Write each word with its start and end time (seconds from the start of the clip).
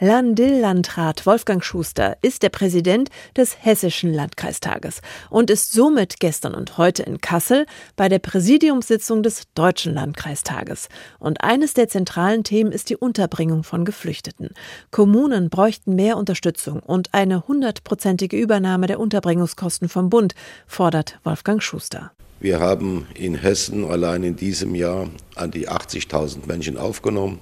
Landill-Landrat 0.00 1.24
Wolfgang 1.24 1.62
Schuster 1.62 2.16
ist 2.20 2.42
der 2.42 2.48
Präsident 2.48 3.10
des 3.36 3.56
Hessischen 3.64 4.12
Landkreistages 4.12 5.00
und 5.30 5.50
ist 5.50 5.72
somit 5.72 6.18
gestern 6.18 6.56
und 6.56 6.78
heute 6.78 7.04
in 7.04 7.20
Kassel 7.20 7.64
bei 7.94 8.08
der 8.08 8.18
Präsidiumssitzung 8.18 9.22
des 9.22 9.44
Deutschen 9.54 9.94
Landkreistages. 9.94 10.88
Und 11.20 11.44
eines 11.44 11.74
der 11.74 11.86
zentralen 11.86 12.42
Themen 12.42 12.72
ist 12.72 12.90
die 12.90 12.96
Unterbringung 12.96 13.62
von 13.62 13.84
Geflüchteten. 13.84 14.50
Kommunen 14.90 15.48
bräuchten 15.48 15.94
mehr 15.94 16.16
Unterstützung 16.16 16.80
und 16.80 17.14
eine 17.14 17.46
hundertprozentige 17.46 18.36
Übernahme 18.36 18.88
der 18.88 18.98
Unterbringungskosten 18.98 19.88
vom 19.88 20.10
Bund, 20.10 20.34
fordert 20.66 21.20
Wolfgang 21.22 21.62
Schuster. 21.62 22.10
Wir 22.40 22.58
haben 22.58 23.06
in 23.14 23.36
Hessen 23.36 23.88
allein 23.88 24.24
in 24.24 24.34
diesem 24.34 24.74
Jahr 24.74 25.08
an 25.36 25.52
die 25.52 25.68
80.000 25.68 26.46
Menschen 26.48 26.78
aufgenommen 26.78 27.38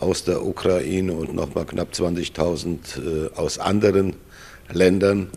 aus 0.00 0.24
der 0.24 0.44
Ukraine 0.44 1.12
und 1.12 1.34
nochmal 1.34 1.66
knapp 1.66 1.92
20.000 1.92 2.78
äh, 3.28 3.30
aus 3.36 3.58
anderen 3.58 4.16
Ländern. 4.72 5.28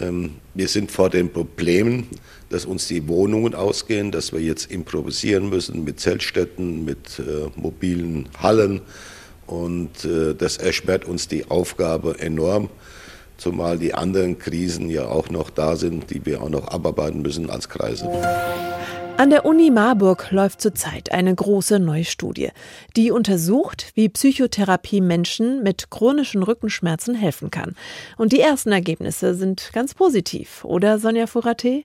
Ähm, 0.00 0.36
wir 0.54 0.68
sind 0.68 0.90
vor 0.90 1.10
den 1.10 1.32
Problemen, 1.32 2.06
dass 2.48 2.64
uns 2.64 2.88
die 2.88 3.06
Wohnungen 3.08 3.54
ausgehen, 3.54 4.10
dass 4.10 4.32
wir 4.32 4.40
jetzt 4.40 4.70
improvisieren 4.70 5.50
müssen 5.50 5.84
mit 5.84 6.00
Zeltstätten, 6.00 6.84
mit 6.84 7.18
äh, 7.18 7.48
mobilen 7.56 8.28
Hallen. 8.40 8.80
Und 9.46 10.04
äh, 10.04 10.34
das 10.34 10.58
erschwert 10.58 11.04
uns 11.04 11.28
die 11.28 11.50
Aufgabe 11.50 12.18
enorm, 12.18 12.68
zumal 13.36 13.78
die 13.78 13.94
anderen 13.94 14.38
Krisen 14.38 14.90
ja 14.90 15.06
auch 15.06 15.30
noch 15.30 15.50
da 15.50 15.76
sind, 15.76 16.10
die 16.10 16.24
wir 16.24 16.42
auch 16.42 16.50
noch 16.50 16.68
abarbeiten 16.68 17.22
müssen 17.22 17.50
als 17.50 17.68
Kreise. 17.68 18.08
An 19.18 19.30
der 19.30 19.44
Uni 19.44 19.72
Marburg 19.72 20.30
läuft 20.30 20.60
zurzeit 20.60 21.10
eine 21.10 21.34
große 21.34 21.80
neue 21.80 22.04
Studie, 22.04 22.50
die 22.94 23.10
untersucht, 23.10 23.90
wie 23.96 24.08
Psychotherapie 24.08 25.00
Menschen 25.00 25.64
mit 25.64 25.90
chronischen 25.90 26.44
Rückenschmerzen 26.44 27.16
helfen 27.16 27.50
kann. 27.50 27.74
Und 28.16 28.30
die 28.30 28.38
ersten 28.38 28.70
Ergebnisse 28.70 29.34
sind 29.34 29.70
ganz 29.72 29.94
positiv, 29.94 30.64
oder 30.64 31.00
Sonja 31.00 31.26
Furate? 31.26 31.82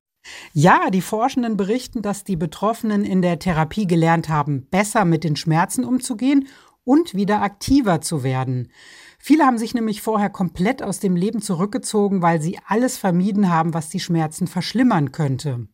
Ja, 0.53 0.91
die 0.91 1.01
Forschenden 1.01 1.57
berichten, 1.57 2.03
dass 2.03 2.23
die 2.23 2.35
Betroffenen 2.35 3.03
in 3.03 3.23
der 3.23 3.39
Therapie 3.39 3.87
gelernt 3.87 4.29
haben, 4.29 4.67
besser 4.69 5.03
mit 5.03 5.23
den 5.23 5.35
Schmerzen 5.35 5.85
umzugehen 5.85 6.47
und 6.83 7.15
wieder 7.15 7.41
aktiver 7.41 7.99
zu 7.99 8.21
werden. 8.21 8.71
Viele 9.17 9.45
haben 9.45 9.57
sich 9.57 9.73
nämlich 9.73 10.03
vorher 10.03 10.29
komplett 10.29 10.83
aus 10.83 10.99
dem 10.99 11.15
Leben 11.15 11.41
zurückgezogen, 11.41 12.21
weil 12.21 12.41
sie 12.41 12.59
alles 12.67 12.99
vermieden 12.99 13.49
haben, 13.49 13.73
was 13.73 13.89
die 13.89 14.01
Schmerzen 14.01 14.45
verschlimmern 14.45 15.11
könnte. 15.11 15.67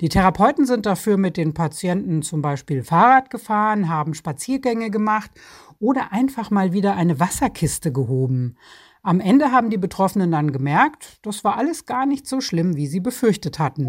Die 0.00 0.08
Therapeuten 0.08 0.64
sind 0.64 0.86
dafür 0.86 1.18
mit 1.18 1.36
den 1.36 1.52
Patienten 1.52 2.22
zum 2.22 2.40
Beispiel 2.40 2.82
Fahrrad 2.82 3.28
gefahren, 3.28 3.90
haben 3.90 4.14
Spaziergänge 4.14 4.90
gemacht 4.90 5.30
oder 5.78 6.12
einfach 6.12 6.50
mal 6.50 6.72
wieder 6.72 6.96
eine 6.96 7.20
Wasserkiste 7.20 7.92
gehoben. 7.92 8.56
Am 9.02 9.20
Ende 9.20 9.52
haben 9.52 9.68
die 9.68 9.78
Betroffenen 9.78 10.30
dann 10.30 10.52
gemerkt, 10.52 11.18
das 11.22 11.44
war 11.44 11.56
alles 11.56 11.84
gar 11.84 12.06
nicht 12.06 12.26
so 12.26 12.40
schlimm, 12.40 12.76
wie 12.76 12.86
sie 12.86 13.00
befürchtet 13.00 13.58
hatten. 13.58 13.86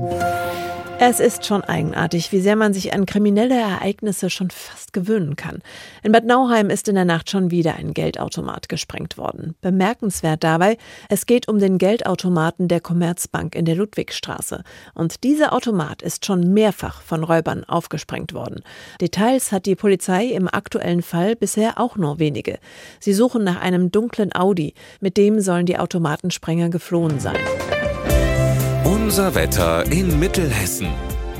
Es 1.03 1.19
ist 1.19 1.47
schon 1.47 1.63
eigenartig, 1.63 2.31
wie 2.31 2.41
sehr 2.41 2.55
man 2.55 2.73
sich 2.73 2.94
an 2.94 3.07
kriminelle 3.07 3.59
Ereignisse 3.59 4.30
schon 4.30 4.52
fast 4.52 4.94
gewöhnen 4.94 5.35
kann. 5.35 5.63
In 6.03 6.11
Bad 6.11 6.25
Nauheim 6.25 6.69
ist 6.69 6.88
in 6.88 6.94
der 6.94 7.05
Nacht 7.05 7.31
schon 7.31 7.49
wieder 7.49 7.75
ein 7.75 7.95
Geldautomat 7.95 8.69
gesprengt 8.69 9.17
worden. 9.17 9.55
Bemerkenswert 9.61 10.44
dabei, 10.44 10.77
es 11.09 11.25
geht 11.25 11.47
um 11.47 11.57
den 11.57 11.79
Geldautomaten 11.79 12.67
der 12.67 12.81
Commerzbank 12.81 13.55
in 13.55 13.66
der 13.66 13.73
Ludwigstraße. 13.73 14.63
Und 14.94 15.23
dieser 15.23 15.53
Automat 15.53 16.03
ist 16.03 16.27
schon 16.27 16.53
mehrfach 16.53 17.02
von 17.02 17.23
Räubern 17.23 17.63
aufgesprengt 17.63 18.35
worden. 18.35 18.61
Details 19.02 19.52
hat 19.52 19.66
die 19.66 19.75
Polizei 19.75 20.25
im 20.25 20.47
aktuellen 20.47 21.01
Fall 21.01 21.35
bisher 21.35 21.79
auch 21.79 21.95
nur 21.95 22.19
wenige. 22.19 22.59
Sie 23.00 23.13
suchen 23.13 23.44
nach 23.44 23.59
einem 23.59 23.90
dunklen 23.90 24.35
Audi, 24.35 24.75
mit 25.00 25.17
dem 25.17 25.40
sollen 25.40 25.66
die 25.66 25.79
Automatensprenger 25.79 26.69
geflohen 26.69 27.19
sein. 27.19 27.40
Unser 29.11 29.35
Wetter 29.35 29.91
in 29.91 30.19
Mittelhessen. 30.19 30.88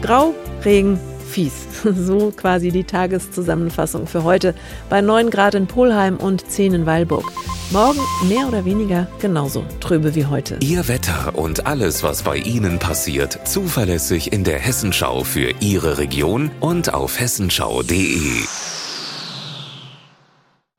Grau, 0.02 0.34
Regen, 0.66 1.00
fies. 1.26 1.54
So 1.96 2.34
quasi 2.36 2.70
die 2.70 2.84
Tageszusammenfassung 2.84 4.08
für 4.08 4.26
heute 4.26 4.56
bei 4.90 5.00
9 5.00 5.30
Grad 5.30 5.56
in 5.56 5.68
Polheim 5.68 6.18
und 6.18 6.52
10 6.52 6.74
in 6.74 6.86
Weilburg. 6.86 7.32
Morgen 7.70 8.02
mehr 8.28 8.46
oder 8.50 8.66
weniger 8.66 9.08
genauso 9.22 9.64
trübe 9.80 10.16
wie 10.16 10.26
heute. 10.26 10.58
Ihr 10.60 10.90
Wetter 10.90 11.32
und 11.36 11.66
alles, 11.66 12.04
was 12.04 12.24
bei 12.24 12.36
Ihnen 12.36 12.78
passiert, 12.78 13.48
zuverlässig 13.48 14.34
in 14.34 14.44
der 14.44 14.60
Hessenschau 14.60 15.24
für 15.24 15.54
Ihre 15.62 15.98
Region 15.98 16.52
und 16.60 16.94
auf 16.94 17.22
hessenschau.de. 17.22 18.42